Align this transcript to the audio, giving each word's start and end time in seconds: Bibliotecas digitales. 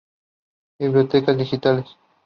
Bibliotecas 0.79 1.37
digitales. 1.37 1.85